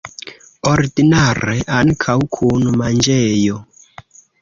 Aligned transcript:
Ordinare 0.69 1.59
ankaŭ 1.81 2.19
kun 2.39 2.69
manĝejo. 2.83 3.65